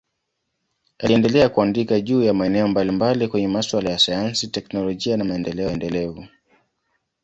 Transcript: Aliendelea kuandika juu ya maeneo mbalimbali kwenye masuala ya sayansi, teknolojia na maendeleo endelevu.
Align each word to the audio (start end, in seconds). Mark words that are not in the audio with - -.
Aliendelea 0.99 1.49
kuandika 1.49 2.01
juu 2.01 2.23
ya 2.23 2.33
maeneo 2.33 2.67
mbalimbali 2.67 3.27
kwenye 3.27 3.47
masuala 3.47 3.89
ya 3.89 3.99
sayansi, 3.99 4.47
teknolojia 4.47 5.17
na 5.17 5.23
maendeleo 5.23 5.69
endelevu. 5.69 6.27